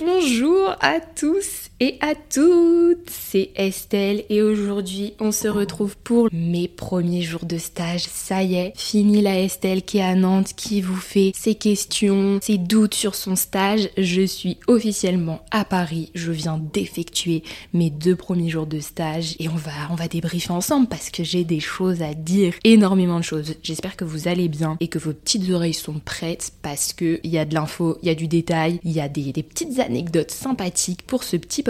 [0.00, 6.68] Bonjour à tous et à toutes, c'est Estelle et aujourd'hui on se retrouve pour mes
[6.68, 8.04] premiers jours de stage.
[8.04, 12.38] Ça y est, fini la Estelle qui est à Nantes, qui vous fait ses questions,
[12.40, 13.90] ses doutes sur son stage.
[13.98, 17.42] Je suis officiellement à Paris, je viens d'effectuer
[17.74, 21.24] mes deux premiers jours de stage et on va, on va débriefer ensemble parce que
[21.24, 23.54] j'ai des choses à dire, énormément de choses.
[23.62, 27.30] J'espère que vous allez bien et que vos petites oreilles sont prêtes parce que il
[27.30, 30.30] y a de l'info, il y a du détail, il y a des petites anecdotes
[30.30, 31.65] sympathiques pour ce petit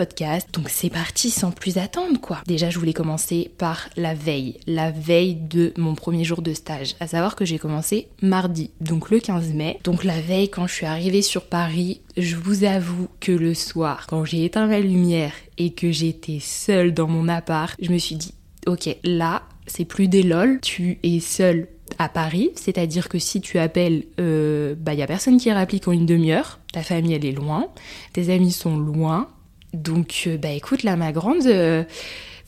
[0.53, 2.43] Donc c'est parti sans plus attendre quoi.
[2.47, 6.95] Déjà je voulais commencer par la veille, la veille de mon premier jour de stage.
[7.01, 9.79] À savoir que j'ai commencé mardi, donc le 15 mai.
[9.85, 14.07] Donc la veille quand je suis arrivée sur Paris, je vous avoue que le soir,
[14.07, 18.17] quand j'ai éteint ma lumière et que j'étais seule dans mon appart, je me suis
[18.17, 18.35] dit
[18.67, 21.69] ok là c'est plus des lol, tu es seule
[21.99, 25.93] à Paris, c'est-à-dire que si tu appelles, euh, bah il a personne qui réplique en
[25.93, 27.69] une demi-heure, ta famille elle est loin,
[28.13, 29.29] tes amis sont loin,
[29.77, 31.85] donc euh, bah écoute là ma grande, euh,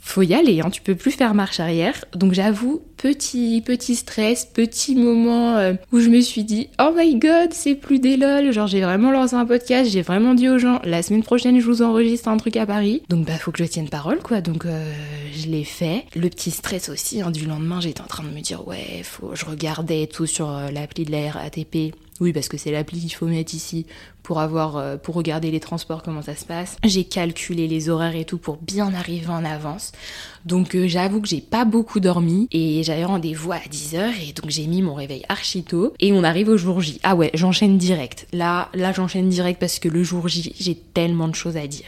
[0.01, 2.05] faut y aller, hein, tu peux plus faire marche arrière.
[2.15, 7.17] Donc j'avoue, petit petit stress, petit moment euh, où je me suis dit oh my
[7.17, 10.59] god c'est plus des lol, genre j'ai vraiment lancé un podcast, j'ai vraiment dit aux
[10.59, 13.63] gens la semaine prochaine je vous enregistre un truc à Paris, donc bah faut que
[13.63, 14.67] je tienne parole quoi, donc
[15.35, 16.05] je l'ai fait.
[16.17, 19.35] Le petit stress aussi hein, du lendemain j'étais en train de me dire ouais faut,
[19.35, 23.27] je regardais tout sur l'appli de la RATP oui, parce que c'est l'appli qu'il faut
[23.27, 23.87] mettre ici
[24.23, 26.77] pour avoir, euh, pour regarder les transports, comment ça se passe.
[26.85, 29.93] J'ai calculé les horaires et tout pour bien arriver en avance.
[30.45, 34.51] Donc euh, j'avoue que j'ai pas beaucoup dormi et j'avais rendez-vous à 10h et donc
[34.51, 37.01] j'ai mis mon réveil archi tôt et on arrive au jour J.
[37.03, 38.27] Ah ouais, j'enchaîne direct.
[38.33, 41.87] Là, là j'enchaîne direct parce que le jour J, j'ai tellement de choses à dire.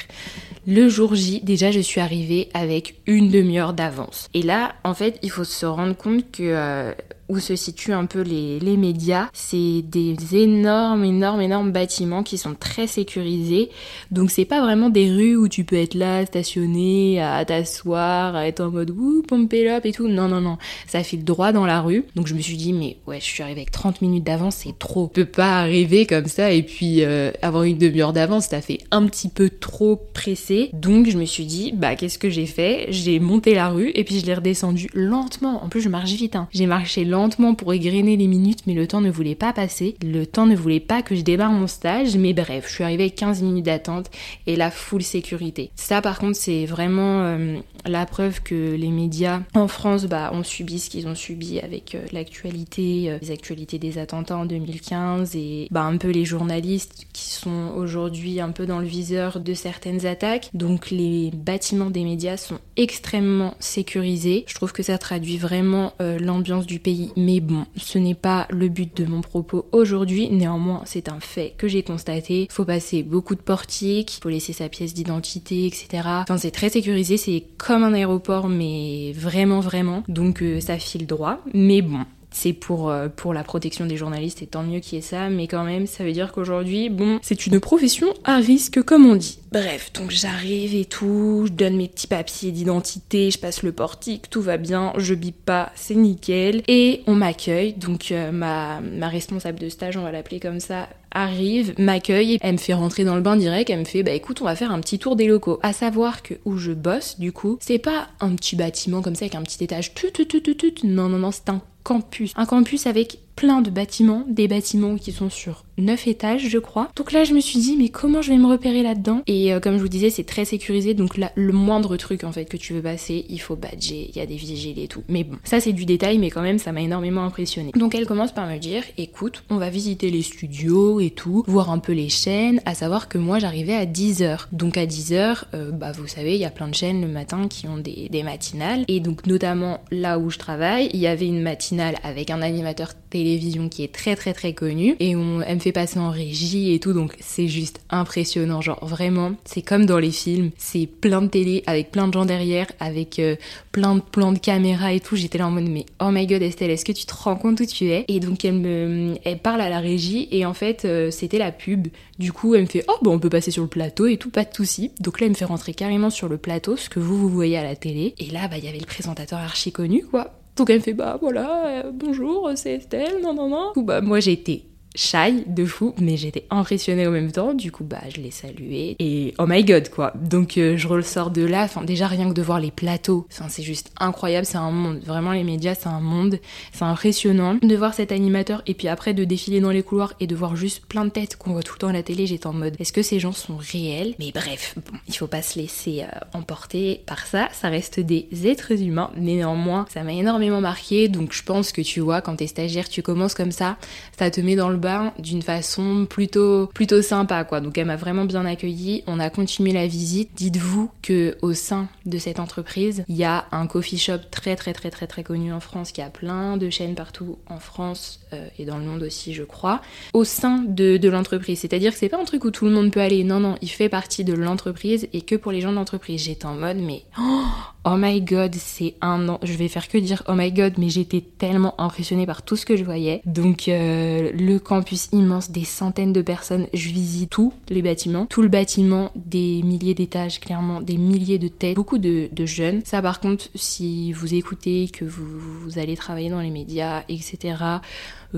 [0.67, 4.29] Le jour J, déjà, je suis arrivée avec une demi-heure d'avance.
[4.35, 6.93] Et là, en fait, il faut se rendre compte que euh,
[7.31, 12.39] où se situent un peu les, les médias, c'est des énormes, énormes, énormes bâtiments qui
[12.39, 13.71] sont très sécurisés.
[14.11, 18.49] Donc c'est pas vraiment des rues où tu peux être là, stationné, à t'asseoir, à
[18.49, 20.09] être en mode ouh, up et tout.
[20.09, 20.59] Non, non, non.
[20.89, 22.05] Ça file droit dans la rue.
[22.17, 24.77] Donc je me suis dit, mais ouais, je suis arrivée avec 30 minutes d'avance, c'est
[24.77, 25.11] trop.
[25.15, 28.81] Tu peux pas arriver comme ça et puis euh, avoir une demi-heure d'avance, ça fait
[28.91, 30.71] un petit peu trop pressé.
[30.73, 32.87] Donc je me suis dit, bah qu'est-ce que j'ai fait?
[32.91, 35.65] J'ai monté la rue et puis je l'ai redescendu lentement.
[35.65, 36.35] En plus, je marche vite.
[36.35, 36.49] Hein.
[36.53, 39.95] J'ai marché lentement pour égrener les minutes, mais le temps ne voulait pas passer.
[40.03, 42.17] Le temps ne voulait pas que je démarre mon stage.
[42.17, 44.11] Mais bref, je suis arrivée avec 15 minutes d'attente
[44.47, 45.71] et la full sécurité.
[45.75, 50.43] Ça, par contre, c'est vraiment euh, la preuve que les médias en France bah, ont
[50.43, 55.37] subi ce qu'ils ont subi avec euh, l'actualité, euh, les actualités des attentats en 2015
[55.37, 59.55] et bah, un peu les journalistes qui sont aujourd'hui un peu dans le viseur de
[59.55, 60.51] certaines attaques.
[60.55, 64.45] Donc les bâtiments des médias sont extrêmement sécurisés.
[64.47, 67.10] Je trouve que ça traduit vraiment l'ambiance du pays.
[67.17, 70.29] Mais bon, ce n'est pas le but de mon propos aujourd'hui.
[70.31, 72.47] Néanmoins, c'est un fait que j'ai constaté.
[72.51, 76.03] Faut passer beaucoup de portiques, faut laisser sa pièce d'identité, etc.
[76.23, 77.17] Enfin, c'est très sécurisé.
[77.17, 80.03] C'est comme un aéroport, mais vraiment, vraiment.
[80.09, 81.39] Donc euh, ça file droit.
[81.55, 84.99] Mais bon, c'est pour, euh, pour la protection des journalistes et tant mieux qu'il y
[84.99, 88.83] ait ça, mais quand même, ça veut dire qu'aujourd'hui, bon, c'est une profession à risque,
[88.83, 89.39] comme on dit.
[89.53, 94.31] Bref, donc j'arrive et tout, je donne mes petits papiers d'identité, je passe le portique,
[94.31, 96.63] tout va bien, je bip pas, c'est nickel.
[96.69, 100.89] Et on m'accueille, donc euh, ma, ma responsable de stage, on va l'appeler comme ça,
[101.11, 104.41] arrive, m'accueille, elle me fait rentrer dans le bain direct, elle me fait bah écoute
[104.41, 105.59] on va faire un petit tour des locaux.
[105.63, 109.25] À savoir que où je bosse du coup, c'est pas un petit bâtiment comme ça
[109.25, 110.75] avec un petit étage, tut, tut, tut, tut, tut.
[110.85, 112.33] non non non c'est un campus.
[112.37, 116.91] Un campus avec plein de bâtiments, des bâtiments qui sont sur 9 étages je crois.
[116.97, 119.23] Donc là je me suis dit mais comment je vais me repérer là-dedans?
[119.27, 122.33] Et euh, comme je vous disais c'est très sécurisé donc là le moindre truc en
[122.33, 125.03] fait que tu veux passer il faut badger, il y a des vigiles et tout.
[125.09, 127.73] Mais bon ça c'est du détail mais quand même ça m'a énormément impressionné.
[127.75, 131.71] Donc elle commence par me dire écoute on va visiter les studios et tout, voir
[131.71, 134.47] un peu les chaînes, à savoir que moi j'arrivais à 10h.
[134.53, 137.49] Donc à 10h euh, bah vous savez il y a plein de chaînes le matin
[137.49, 141.41] qui ont des, matinales et donc notamment là où je travaille il y avait une
[141.41, 145.61] matinale avec un animateur télévision qui est très très très connu et on, elle me
[145.61, 148.61] fait passer en régie et tout donc c'est juste impressionnant.
[148.61, 150.51] Genre vraiment c'est comme dans les films.
[150.57, 153.37] C'est plein de télé avec plein de gens derrière avec euh,
[153.73, 155.17] plein de plans de caméra et tout.
[155.17, 157.61] J'étais là en mode mais oh my god Estelle est-ce que tu te rends compte
[157.61, 158.05] où tu es?
[158.09, 161.53] Et donc elle me elle parle à la régie et en fait euh, c'était la
[161.53, 161.89] pub.
[162.19, 164.31] Du coup elle me fait oh bon on peut passer sur le plateau et tout
[164.31, 164.93] pas de souci.
[165.01, 167.59] Donc là elle me fait rentrer carrément sur le plateau ce que vous vous voyez
[167.59, 168.15] à la télé.
[168.19, 170.93] Et là bah il y avait le présentateur archi connu quoi donc elle me fait
[170.93, 173.73] bah voilà, euh, bonjour, c'est Estelle, non non non.
[173.77, 177.55] Ou bah moi j'ai été shy de fou, mais j'étais impressionnée au même temps.
[177.55, 180.13] Du coup, bah, je l'ai salué et oh my god, quoi.
[180.21, 181.63] Donc, euh, je ressors de là.
[181.65, 184.47] Enfin, déjà, rien que de voir les plateaux, c'est juste incroyable.
[184.47, 185.01] C'est un monde.
[185.05, 186.39] Vraiment, les médias, c'est un monde.
[186.73, 190.27] C'est impressionnant de voir cet animateur et puis après de défiler dans les couloirs et
[190.27, 192.27] de voir juste plein de têtes qu'on voit tout le temps à la télé.
[192.27, 194.15] J'étais en mode, est-ce que ces gens sont réels?
[194.19, 197.49] Mais bref, bon, il faut pas se laisser euh, emporter par ça.
[197.53, 201.09] Ça reste des êtres humains, mais néanmoins, ça m'a énormément marqué.
[201.09, 203.77] Donc, je pense que tu vois, quand t'es stagiaire, tu commences comme ça,
[204.19, 204.80] ça te met dans le
[205.19, 207.61] d'une façon plutôt plutôt sympa quoi.
[207.61, 209.03] Donc elle m'a vraiment bien accueilli.
[209.07, 210.31] On a continué la visite.
[210.35, 214.73] Dites-vous que au sein de cette entreprise, il y a un coffee shop très très
[214.73, 218.49] très très très connu en France qui a plein de chaînes partout en France euh,
[218.59, 219.81] et dans le monde aussi, je crois.
[220.13, 222.91] Au sein de, de l'entreprise, c'est-à-dire que c'est pas un truc où tout le monde
[222.91, 223.25] peut aller.
[223.25, 226.25] Non non, il fait partie de l'entreprise et que pour les gens de l'entreprise.
[226.25, 227.45] J'étais en mode mais oh,
[227.85, 229.39] oh my god, c'est un an.
[229.43, 232.67] Je vais faire que dire oh my god, mais j'étais tellement impressionnée par tout ce
[232.67, 233.23] que je voyais.
[233.25, 238.43] Donc euh, le campus immense, des centaines de personnes, je visite tous les bâtiments, tout
[238.43, 242.83] le bâtiment, des milliers d'étages, clairement, des milliers de têtes, beaucoup de, jeunes.
[242.85, 247.81] Ça par contre, si vous écoutez, que vous allez travailler dans les médias, etc.,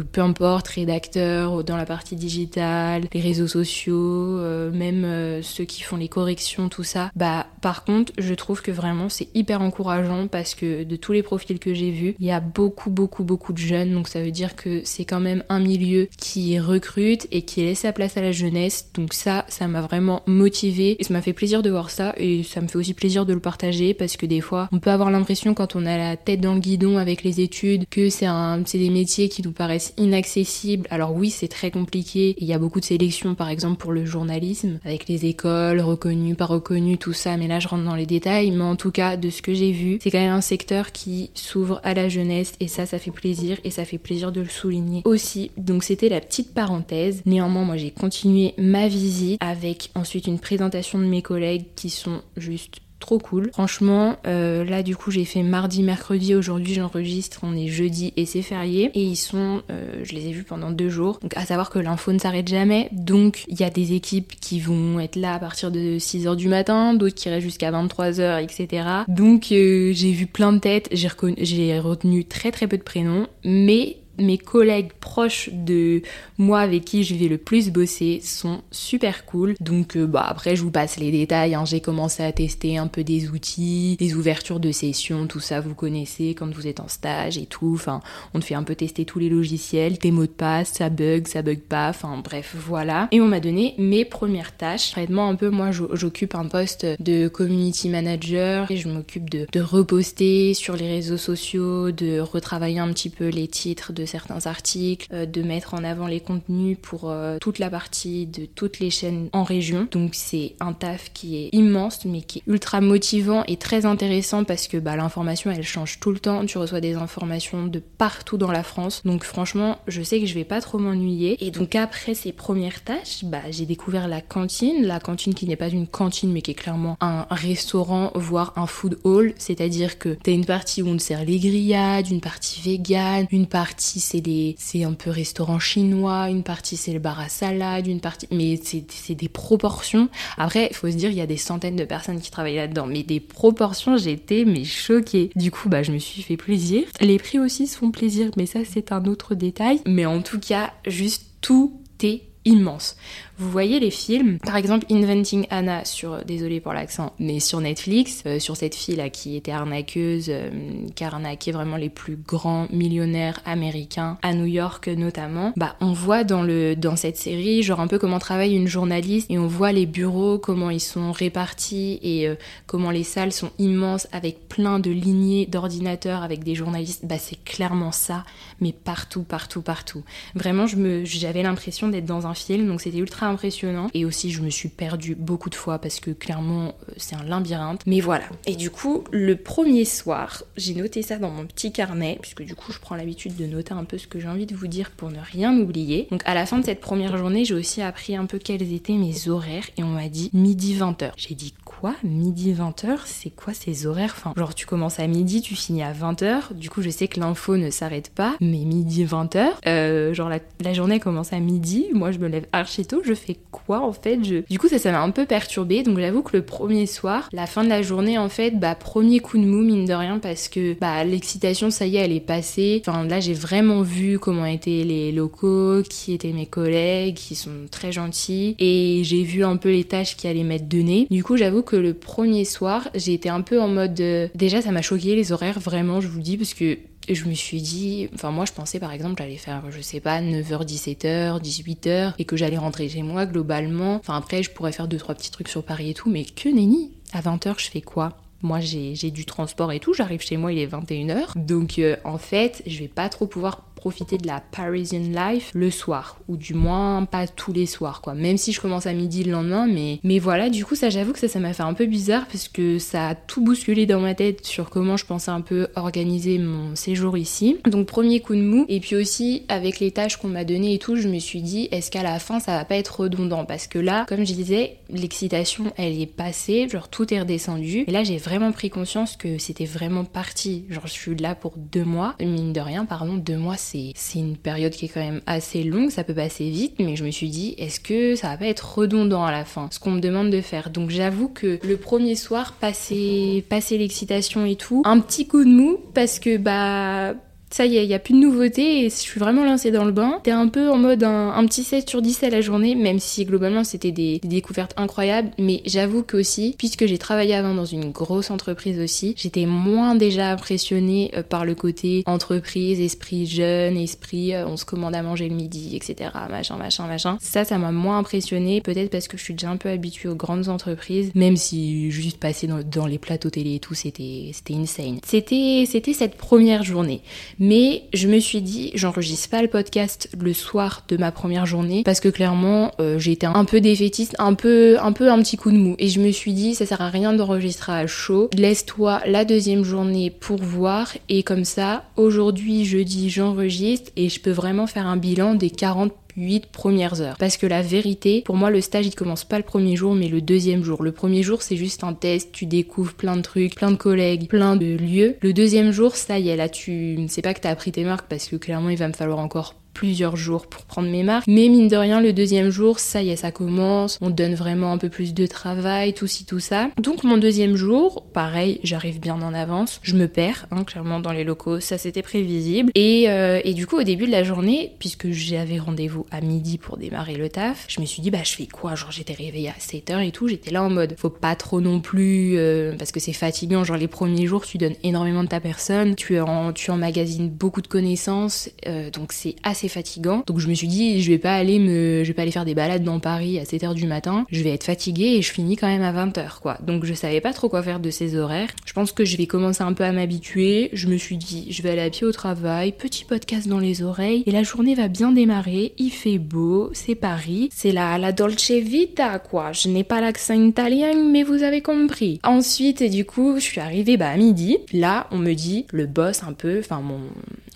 [0.01, 5.83] peu importe, rédacteurs, dans la partie digitale, les réseaux sociaux, euh, même euh, ceux qui
[5.83, 7.11] font les corrections, tout ça.
[7.15, 11.23] Bah, par contre, je trouve que vraiment c'est hyper encourageant parce que de tous les
[11.23, 13.93] profils que j'ai vus, il y a beaucoup, beaucoup, beaucoup de jeunes.
[13.93, 17.81] Donc ça veut dire que c'est quand même un milieu qui recrute et qui laisse
[17.81, 18.89] sa place à la jeunesse.
[18.95, 22.43] Donc ça, ça m'a vraiment motivé et ça m'a fait plaisir de voir ça et
[22.43, 25.11] ça me fait aussi plaisir de le partager parce que des fois, on peut avoir
[25.11, 28.29] l'impression quand on a la tête dans le guidon avec les études que c'est
[28.73, 30.87] des métiers qui nous paraissent inaccessible.
[30.91, 32.35] Alors oui, c'est très compliqué.
[32.39, 36.35] Il y a beaucoup de sélections, par exemple pour le journalisme, avec les écoles reconnues,
[36.35, 37.37] pas reconnues, tout ça.
[37.37, 38.51] Mais là, je rentre dans les détails.
[38.51, 41.31] Mais en tout cas, de ce que j'ai vu, c'est quand même un secteur qui
[41.35, 44.49] s'ouvre à la jeunesse et ça, ça fait plaisir et ça fait plaisir de le
[44.49, 45.51] souligner aussi.
[45.57, 47.23] Donc c'était la petite parenthèse.
[47.27, 52.23] Néanmoins, moi, j'ai continué ma visite avec ensuite une présentation de mes collègues qui sont
[52.37, 53.51] juste trop cool.
[53.53, 58.25] Franchement, euh, là du coup j'ai fait mardi, mercredi, aujourd'hui j'enregistre, on est jeudi et
[58.25, 58.91] c'est férié.
[58.95, 61.19] Et ils sont, euh, je les ai vus pendant deux jours.
[61.21, 62.89] Donc à savoir que l'info ne s'arrête jamais.
[62.93, 66.49] Donc il y a des équipes qui vont être là à partir de 6h du
[66.49, 68.87] matin, d'autres qui restent jusqu'à 23h, etc.
[69.09, 73.97] Donc euh, j'ai vu plein de têtes, j'ai retenu très très peu de prénoms, mais
[74.19, 76.03] mes collègues proches de
[76.39, 79.55] moi avec qui je vais le plus bosser sont super cool.
[79.61, 81.55] Donc euh, bah après je vous passe les détails.
[81.55, 81.65] Hein.
[81.65, 85.75] J'ai commencé à tester un peu des outils, des ouvertures de sessions, tout ça vous
[85.75, 87.73] connaissez quand vous êtes en stage et tout.
[87.75, 88.01] Enfin
[88.35, 91.27] on te fait un peu tester tous les logiciels, tes mots de passe, ça bug,
[91.27, 91.89] ça bug pas.
[91.91, 93.09] Enfin bref voilà.
[93.13, 94.93] Et on m'a donné mes premières tâches.
[94.93, 99.61] Traitement un peu moi j'occupe un poste de community manager et je m'occupe de, de
[99.61, 105.09] reposter sur les réseaux sociaux, de retravailler un petit peu les titres de certains articles,
[105.13, 108.91] euh, de mettre en avant les contenus pour euh, toute la partie de toutes les
[108.91, 109.89] chaînes en région.
[109.91, 114.45] Donc c'est un taf qui est immense mais qui est ultra motivant et très intéressant
[114.45, 116.45] parce que bah, l'information elle change tout le temps.
[116.47, 119.03] Tu reçois des informations de partout dans la France.
[119.05, 121.45] Donc franchement, je sais que je vais pas trop m'ennuyer.
[121.45, 124.85] Et donc après ces premières tâches, bah, j'ai découvert la cantine.
[124.85, 128.67] La cantine qui n'est pas une cantine mais qui est clairement un restaurant, voire un
[128.67, 129.35] food hall.
[129.39, 133.92] C'est-à-dire que t'as une partie où on sert les grillades, une partie végane, une partie
[134.01, 138.01] c'est des, c'est un peu restaurant chinois, une partie c'est le bar à salade, une
[138.01, 140.09] partie, mais c'est des proportions.
[140.37, 142.87] Après, il faut se dire, il y a des centaines de personnes qui travaillent là-dedans,
[142.87, 145.31] mais des proportions, j'étais mais choquée.
[145.37, 146.85] Du coup, bah, je me suis fait plaisir.
[147.01, 149.81] Les prix aussi se font plaisir, mais ça c'est un autre détail.
[149.87, 152.97] Mais en tout cas, juste tout est immense.
[153.43, 158.23] Vous voyez les films, par exemple Inventing Anna sur, désolé pour l'accent, mais sur Netflix,
[158.25, 160.49] euh, sur cette fille là qui était arnaqueuse, euh,
[160.95, 165.53] qui a arnaqué vraiment les plus grands millionnaires américains à New York notamment.
[165.57, 169.29] Bah on voit dans le dans cette série genre un peu comment travaille une journaliste
[169.29, 172.37] et on voit les bureaux comment ils sont répartis et euh,
[172.69, 177.07] comment les salles sont immenses avec plein de lignées d'ordinateurs avec des journalistes.
[177.07, 178.23] Bah c'est clairement ça,
[178.61, 180.05] mais partout partout partout.
[180.37, 183.89] Vraiment j'avais l'impression d'être dans un film donc c'était ultra impressionnant.
[183.95, 187.25] Et aussi, je me suis perdue beaucoup de fois parce que clairement, euh, c'est un
[187.25, 187.83] labyrinthe.
[187.87, 188.25] Mais voilà.
[188.47, 192.55] Et du coup, le premier soir, j'ai noté ça dans mon petit carnet, puisque du
[192.55, 194.91] coup, je prends l'habitude de noter un peu ce que j'ai envie de vous dire
[194.91, 196.09] pour ne rien oublier.
[196.11, 198.93] Donc, à la fin de cette première journée, j'ai aussi appris un peu quels étaient
[198.93, 201.13] mes horaires et on m'a dit midi 20h.
[201.17, 201.95] J'ai dit quoi?
[202.03, 204.15] Midi 20h C'est quoi ces horaires?
[204.17, 206.55] Enfin, genre, tu commences à midi, tu finis à 20h.
[206.55, 210.73] Du coup, je sais que l'info ne s'arrête pas, mais midi 20h, euh, genre la,
[210.73, 211.87] journée commence à midi.
[211.93, 214.93] Moi, je me lève archi tôt, je fais quoi en fait Du coup, ça, ça
[214.93, 215.83] m'a un peu perturbée.
[215.83, 219.21] Donc j'avoue que le premier soir, la fin de la journée, en fait, bah, premier
[219.21, 222.21] coup de mou, mine de rien, parce que bah, l'excitation, ça y est, elle est
[222.21, 222.83] passée.
[222.87, 227.67] Enfin, là, j'ai vraiment vu comment étaient les locaux, qui étaient mes collègues, qui sont
[227.71, 228.57] très gentils.
[228.59, 231.07] Et j'ai vu un peu les tâches qui allaient m'être données.
[231.11, 234.01] Du coup, j'avoue que le premier soir, j'ai été un peu en mode.
[234.01, 236.79] Euh, déjà, ça m'a choqué les horaires, vraiment, je vous dis, parce que
[237.09, 240.21] je me suis dit, enfin moi je pensais par exemple j'allais faire, je sais pas,
[240.21, 243.97] 9h, 17h, 18h et que j'allais rentrer chez moi globalement.
[243.97, 246.49] Enfin après je pourrais faire deux trois petits trucs sur Paris et tout, mais que
[246.49, 248.17] nenni À 20h je fais quoi?
[248.43, 249.95] Moi, j'ai du transport et tout.
[249.95, 251.39] J'arrive chez moi, il est 21h.
[251.39, 255.69] Donc, euh, en fait, je vais pas trop pouvoir profiter de la Parisian life le
[255.69, 258.15] soir, ou du moins pas tous les soirs, quoi.
[258.15, 261.13] Même si je commence à midi le lendemain, mais, mais voilà, du coup, ça, j'avoue
[261.13, 263.99] que ça, ça m'a fait un peu bizarre parce que ça a tout bousculé dans
[263.99, 267.57] ma tête sur comment je pensais un peu organiser mon séjour ici.
[267.67, 270.79] Donc, premier coup de mou, et puis aussi avec les tâches qu'on m'a données et
[270.79, 273.45] tout, je me suis dit, est-ce qu'à la fin, ça va pas être redondant?
[273.45, 277.91] Parce que là, comme je disais, l'excitation, elle est passée, genre tout est redescendu, et
[277.91, 280.67] là, j'ai vraiment pris conscience que c'était vraiment parti.
[280.71, 283.72] Genre, je suis là pour deux mois, mine de rien, pardon, deux mois, c'est
[284.15, 287.11] une période qui est quand même assez longue, ça peut passer vite, mais je me
[287.11, 290.01] suis dit, est-ce que ça va pas être redondant à la fin, ce qu'on me
[290.01, 290.71] demande de faire.
[290.71, 295.51] Donc j'avoue que le premier soir, passer, passer l'excitation et tout, un petit coup de
[295.51, 297.15] mou, parce que bah
[297.53, 299.85] ça y est, il n'y a plus de nouveautés et je suis vraiment lancée dans
[299.85, 300.21] le bain.
[300.23, 303.25] T'es un peu en mode un, petit 7 sur 10 à la journée, même si
[303.25, 305.31] globalement c'était des, découvertes incroyables.
[305.39, 309.95] Mais j'avoue que aussi, puisque j'ai travaillé avant dans une grosse entreprise aussi, j'étais moins
[309.95, 315.03] déjà impressionnée euh, par le côté entreprise, esprit jeune, esprit euh, on se commande à
[315.03, 316.11] manger le midi, etc.
[316.31, 317.19] Machin, machin, machin.
[317.21, 320.15] Ça, ça m'a moins impressionnée, peut-être parce que je suis déjà un peu habituée aux
[320.15, 325.01] grandes entreprises, même si juste passer dans, dans les plateaux télé et tout, c'était insane.
[325.05, 327.03] C'était cette première journée.
[327.45, 331.83] Mais je me suis dit, j'enregistre pas le podcast le soir de ma première journée
[331.85, 335.37] parce que clairement, euh, j'ai été un peu défaitiste, un peu, un peu un petit
[335.37, 335.75] coup de mou.
[335.81, 338.31] Et je me suis dit, ça sert à rien d'enregistrer à chaud.
[338.33, 340.93] Laisse-toi la deuxième journée pour voir.
[341.09, 345.93] Et comme ça, aujourd'hui, jeudi, j'enregistre et je peux vraiment faire un bilan des 40
[346.17, 347.17] 8 premières heures.
[347.19, 350.09] Parce que la vérité, pour moi, le stage, il commence pas le premier jour, mais
[350.09, 350.83] le deuxième jour.
[350.83, 354.29] Le premier jour, c'est juste un test, tu découvres plein de trucs, plein de collègues,
[354.29, 355.17] plein de lieux.
[355.21, 358.09] Le deuxième jour, ça y est, là, tu sais pas que t'as appris tes marques
[358.09, 361.27] parce que clairement, il va me falloir encore plusieurs jours pour prendre mes marques.
[361.27, 363.99] Mais mine de rien, le deuxième jour, ça y est, ça commence.
[364.01, 366.71] On donne vraiment un peu plus de travail, tout ci, tout ça.
[366.79, 369.81] Donc mon deuxième jour, pareil, j'arrive bien en avance.
[369.83, 371.61] Je me perds, hein, clairement, dans les locaux.
[371.61, 372.71] Ça, c'était prévisible.
[372.75, 376.59] Et, euh, et du coup, au début de la journée, puisque j'avais rendez-vous à midi
[376.59, 378.75] pour démarrer le taf, je me suis dit, bah, je fais quoi?
[378.75, 380.29] Genre, j'étais réveillée à 7h et tout.
[380.29, 383.65] J'étais là en mode, faut pas trop non plus, euh, parce que c'est fatigant.
[383.65, 385.95] Genre, les premiers jours, tu donnes énormément de ta personne.
[385.95, 388.51] Tu, en, tu emmagasines beaucoup de connaissances.
[388.67, 390.23] Euh, donc, c'est assez fatigant.
[390.27, 392.45] Donc je me suis dit, je vais pas aller me, je vais pas aller faire
[392.45, 394.27] des balades dans Paris à 7h du matin.
[394.31, 396.59] Je vais être fatiguée et je finis quand même à 20h, quoi.
[396.63, 398.51] Donc je savais pas trop quoi faire de ces horaires.
[398.65, 400.71] Je pense que je vais commencer un peu à m'habituer.
[400.73, 403.83] Je me suis dit, je vais aller à pied au travail, petit podcast dans les
[403.83, 405.75] oreilles et la journée va bien démarrer.
[405.79, 409.53] Il fait beau, c'est Paris, c'est la, la Dolce Vita, quoi.
[409.53, 412.21] Je n'ai pas l'accent italien, mais vous avez compris.
[412.25, 414.59] Ensuite, et du coup, je suis arrivée bah, à midi.
[414.73, 417.01] Là, on me dit, le boss un peu, enfin mon,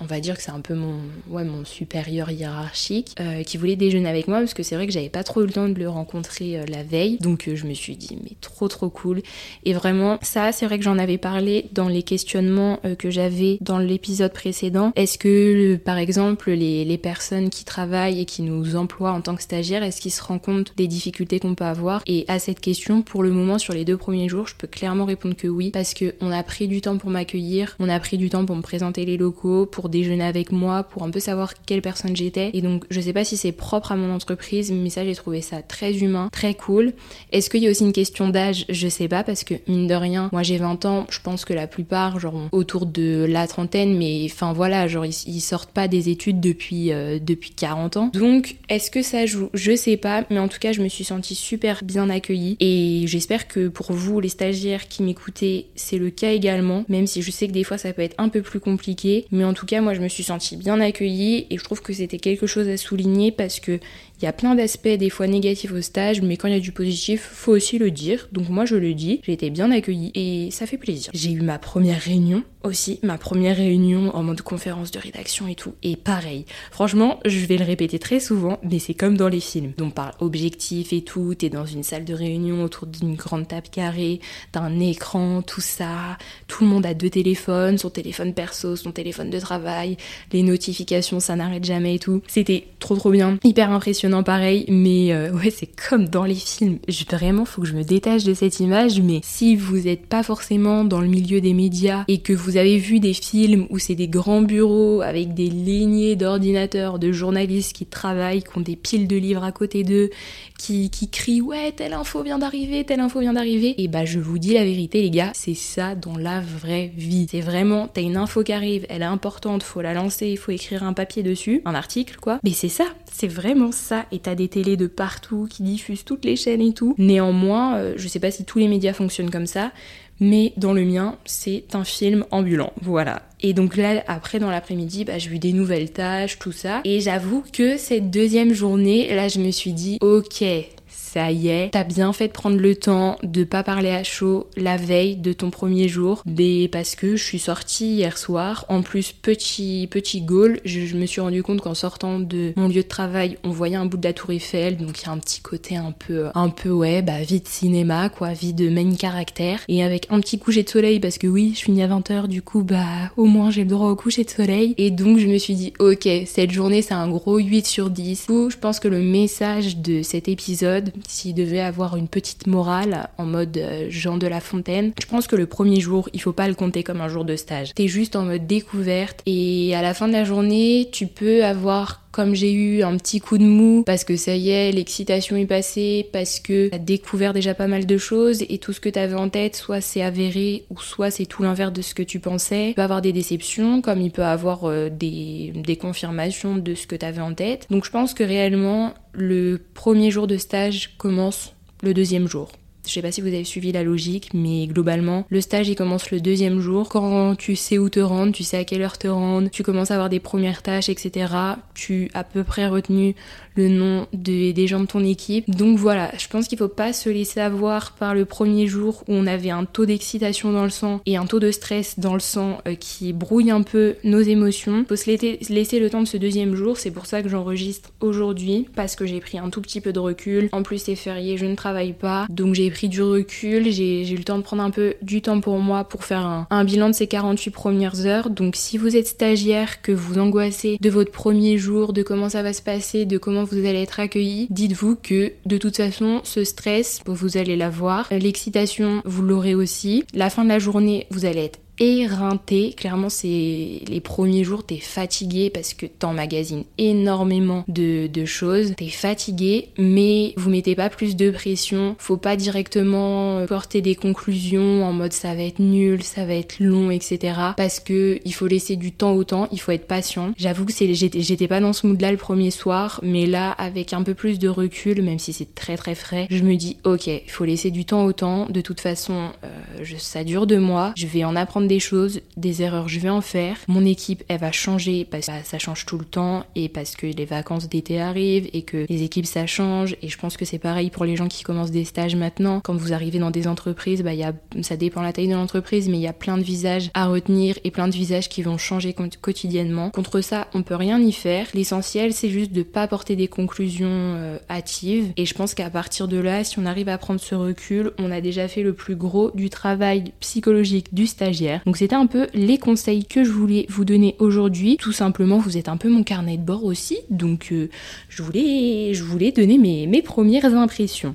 [0.06, 3.74] on va dire que c'est un peu mon, ouais, mon supérieur hiérarchique, euh, qui voulait
[3.74, 5.74] déjeuner avec moi parce que c'est vrai que j'avais pas trop eu le temps de
[5.74, 7.18] le rencontrer euh, la veille.
[7.18, 9.20] Donc euh, je me suis dit, mais trop trop cool.
[9.64, 13.78] Et vraiment, ça, c'est vrai que j'en avais parlé dans les questionnements que j'avais dans
[13.78, 14.92] l'épisode précédent.
[14.94, 19.34] Est-ce que, par exemple, les, les, personnes qui travaillent et qui nous emploient en tant
[19.34, 22.02] que stagiaires, est-ce qu'ils se rendent compte des difficultés qu'on peut avoir?
[22.06, 25.04] Et à cette question, pour le moment, sur les deux premiers jours, je peux clairement
[25.04, 28.18] répondre que oui, parce que on a pris du temps pour m'accueillir, on a pris
[28.18, 31.54] du temps pour me présenter les locaux, pour déjeuner avec moi, pour un peu savoir
[31.64, 32.50] quelle personne j'étais.
[32.52, 35.40] Et donc, je sais pas si c'est propre à mon entreprise, mais ça, j'ai trouvé
[35.40, 36.92] ça très humain, très cool.
[37.32, 38.64] Est-ce qu'il y a aussi une question d'âge?
[38.68, 41.52] Je sais pas, parce que mine de rien, moi j'ai 20 ans, je pense que
[41.52, 46.08] la plupart, genre autour de la trentaine, mais enfin voilà, genre ils, sortent pas des
[46.08, 48.10] études depuis, euh, depuis 40 ans.
[48.12, 49.48] Donc, est-ce que ça joue?
[49.54, 52.56] Je sais pas, mais en tout cas, je me suis sentie super bien accueillie.
[52.60, 57.22] Et j'espère que pour vous, les stagiaires qui m'écoutez, c'est le cas également, même si
[57.22, 59.26] je sais que des fois ça peut être un peu plus compliqué.
[59.30, 61.92] Mais en tout cas, moi, je me suis sentie bien accueillie et je trouve que
[61.92, 63.78] c'était quelque chose à souligner parce que
[64.20, 66.60] il y a plein d'aspects des fois négatifs au stage, mais quand il y a
[66.60, 68.28] du positif, faut aussi le dire.
[68.32, 71.10] Donc moi je le dis, j'ai été bien accueillie et ça fait plaisir.
[71.12, 75.54] J'ai eu ma première réunion aussi, ma première réunion en mode conférence de rédaction et
[75.54, 75.74] tout.
[75.82, 79.72] Et pareil, franchement, je vais le répéter très souvent, mais c'est comme dans les films.
[79.76, 83.68] Donc par objectif et tout, t'es dans une salle de réunion autour d'une grande table
[83.70, 84.20] carrée,
[84.52, 86.16] d'un écran, tout ça.
[86.48, 89.96] Tout le monde a deux téléphones, son téléphone perso, son téléphone de travail,
[90.32, 92.22] les notifications, ça n'arrête jamais et tout.
[92.26, 96.78] C'était trop trop bien, hyper impressionnant pareil, mais euh, ouais, c'est comme dans les films.
[96.88, 100.22] Je, vraiment, faut que je me détache de cette image, mais si vous n'êtes pas
[100.22, 103.94] forcément dans le milieu des médias et que vous avez vu des films où c'est
[103.94, 109.08] des grands bureaux avec des lignées d'ordinateurs, de journalistes qui travaillent, qui ont des piles
[109.08, 110.10] de livres à côté d'eux,
[110.58, 114.18] qui, qui crient ouais, telle info vient d'arriver, telle info vient d'arriver, et bah je
[114.18, 117.26] vous dis la vérité les gars, c'est ça dans la vraie vie.
[117.30, 120.52] C'est vraiment, t'as une info qui arrive, elle est importante, faut la lancer, il faut
[120.52, 122.38] écrire un papier dessus, un article quoi.
[122.44, 122.86] Mais c'est ça,
[123.16, 124.04] c'est vraiment ça.
[124.12, 126.94] Et t'as des télés de partout qui diffusent toutes les chaînes et tout.
[126.98, 129.72] Néanmoins, euh, je sais pas si tous les médias fonctionnent comme ça,
[130.20, 132.72] mais dans le mien, c'est un film ambulant.
[132.82, 133.22] Voilà.
[133.40, 136.80] Et donc là, après, dans l'après-midi, bah, j'ai eu des nouvelles tâches, tout ça.
[136.84, 140.44] Et j'avoue que cette deuxième journée, là, je me suis dit, ok,
[140.88, 144.48] ça y est, t'as bien fait de prendre le temps de pas parler à chaud
[144.56, 148.64] la veille de ton premier jour, mais parce que je suis sortie hier soir.
[148.68, 152.82] En plus, petit petit goal, je, me suis rendu compte qu'en sortant de mon lieu
[152.82, 155.18] de travail, on voyait un bout de la Tour Eiffel, donc il y a un
[155.18, 158.94] petit côté un peu un peu ouais, bah vie de cinéma quoi, vie de main
[158.94, 159.60] caractère.
[159.68, 162.42] Et avec un petit coucher de soleil parce que oui, je finis à 20h du
[162.42, 164.74] coup bah au moins j'ai le droit au coucher de soleil.
[164.78, 168.26] Et donc je me suis dit OK, cette journée c'est un gros 8 sur 10.
[168.28, 173.08] Où je pense que le message de cet épisode, s'il devait avoir une petite morale
[173.18, 176.32] en mode euh, Jean de la Fontaine, je pense que le premier jour, il faut
[176.32, 177.74] pas le compter comme un jour de stage.
[177.74, 182.05] T'es juste en mode découverte et à la fin de la journée, tu peux avoir
[182.16, 185.44] comme j'ai eu un petit coup de mou parce que ça y est, l'excitation est
[185.44, 189.16] passée, parce que t'as découvert déjà pas mal de choses et tout ce que t'avais
[189.16, 192.70] en tête, soit c'est avéré ou soit c'est tout l'inverse de ce que tu pensais.
[192.70, 196.86] Il peut avoir des déceptions comme il peut avoir euh, des, des confirmations de ce
[196.86, 197.66] que t'avais en tête.
[197.68, 202.48] Donc je pense que réellement le premier jour de stage commence le deuxième jour.
[202.86, 206.10] Je sais pas si vous avez suivi la logique, mais globalement, le stage il commence
[206.10, 206.88] le deuxième jour.
[206.88, 209.90] Quand tu sais où te rendre, tu sais à quelle heure te rendre, tu commences
[209.90, 211.32] à avoir des premières tâches, etc.
[211.74, 213.14] Tu as à peu près retenu
[213.56, 215.50] le nom des gens de ton équipe.
[215.50, 219.12] Donc voilà, je pense qu'il faut pas se laisser avoir par le premier jour où
[219.12, 222.20] on avait un taux d'excitation dans le sang et un taux de stress dans le
[222.20, 224.84] sang euh, qui brouille un peu nos émotions.
[224.88, 225.10] Faut se
[225.52, 229.06] laisser le temps de ce deuxième jour, c'est pour ça que j'enregistre aujourd'hui parce que
[229.06, 230.48] j'ai pris un tout petit peu de recul.
[230.52, 234.16] En plus c'est férié, je ne travaille pas, donc j'ai pris du recul, j'ai eu
[234.16, 236.94] le temps de prendre un peu du temps pour moi pour faire un bilan de
[236.94, 238.30] ces 48 premières heures.
[238.30, 242.42] Donc si vous êtes stagiaire, que vous angoissez de votre premier jour, de comment ça
[242.42, 246.44] va se passer, de comment vous allez être accueilli, dites-vous que de toute façon, ce
[246.44, 248.08] stress, vous allez l'avoir.
[248.10, 250.04] L'excitation, vous l'aurez aussi.
[250.14, 252.72] La fin de la journée, vous allez être éreinté.
[252.76, 258.74] Clairement, c'est les premiers jours, t'es fatigué parce que t'emmagasines énormément de, choses.
[258.76, 261.94] T'es fatigué, mais vous mettez pas plus de pression.
[261.98, 266.58] Faut pas directement porter des conclusions en mode ça va être nul, ça va être
[266.60, 267.34] long, etc.
[267.56, 270.32] Parce que il faut laisser du temps au temps, il faut être patient.
[270.36, 273.92] J'avoue que c'est, j'étais pas dans ce mood là le premier soir, mais là, avec
[273.92, 277.08] un peu plus de recul, même si c'est très très frais, je me dis ok,
[277.28, 278.46] faut laisser du temps au temps.
[278.48, 279.48] De toute façon, euh,
[279.82, 280.92] je, ça dure de mois.
[280.96, 283.56] Je vais en apprendre des choses, des erreurs, je vais en faire.
[283.68, 286.96] Mon équipe, elle va changer parce que bah, ça change tout le temps et parce
[286.96, 289.96] que les vacances d'été arrivent et que les équipes ça change.
[290.02, 292.60] Et je pense que c'est pareil pour les gens qui commencent des stages maintenant.
[292.60, 295.88] Quand vous arrivez dans des entreprises, bah, y a, ça dépend la taille de l'entreprise,
[295.88, 298.58] mais il y a plein de visages à retenir et plein de visages qui vont
[298.58, 299.90] changer quotidiennement.
[299.90, 301.46] Contre ça, on peut rien y faire.
[301.54, 305.12] L'essentiel, c'est juste de pas porter des conclusions euh, hâtives.
[305.16, 308.10] Et je pense qu'à partir de là, si on arrive à prendre ce recul, on
[308.10, 311.55] a déjà fait le plus gros du travail psychologique du stagiaire.
[311.64, 314.76] Donc c'était un peu les conseils que je voulais vous donner aujourd'hui.
[314.76, 317.68] Tout simplement, vous êtes un peu mon carnet de bord aussi, donc euh,
[318.08, 321.14] je, voulais, je voulais donner mes, mes premières impressions.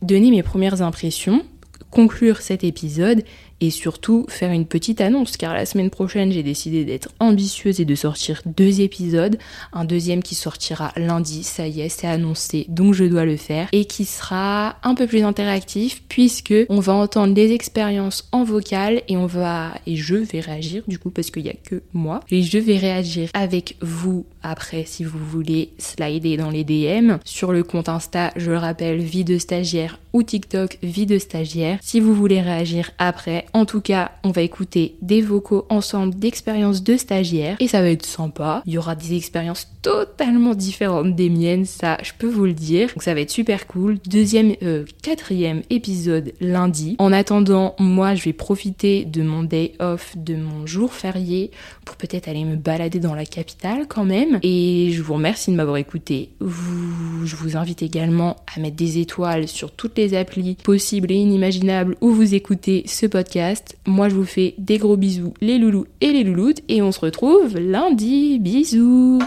[0.00, 1.42] Donner mes premières impressions,
[1.90, 3.22] conclure cet épisode
[3.62, 7.84] et surtout faire une petite annonce car la semaine prochaine j'ai décidé d'être ambitieuse et
[7.84, 9.38] de sortir deux épisodes,
[9.72, 13.68] un deuxième qui sortira lundi, ça y est, c'est annoncé donc je dois le faire.
[13.72, 19.02] Et qui sera un peu plus interactif puisque on va entendre des expériences en vocal
[19.08, 22.20] et on va et je vais réagir du coup parce qu'il y a que moi.
[22.30, 27.52] Et je vais réagir avec vous après si vous voulez slider dans les DM sur
[27.52, 31.78] le compte Insta, je le rappelle, vie de stagiaire ou TikTok vie de stagiaire.
[31.80, 36.82] Si vous voulez réagir après, en tout cas, on va écouter des vocaux ensemble d'expériences
[36.82, 38.62] de stagiaires et ça va être sympa.
[38.66, 42.88] Il y aura des expériences totalement différentes des miennes, ça je peux vous le dire.
[42.88, 43.98] Donc ça va être super cool.
[44.06, 46.96] Deuxième, euh, quatrième épisode lundi.
[46.98, 51.50] En attendant, moi je vais profiter de mon day off, de mon jour férié
[51.84, 54.38] pour peut-être aller me balader dans la capitale quand même.
[54.42, 56.30] Et je vous remercie de m'avoir écouté.
[56.40, 61.96] Je vous invite également à mettre des étoiles sur toutes les applis possibles et inimaginables
[62.00, 63.41] où vous écoutez ce podcast
[63.86, 67.00] moi, je vous fais des gros bisous, les loulous et les louloutes, et on se
[67.00, 68.38] retrouve lundi.
[68.38, 69.18] Bisous.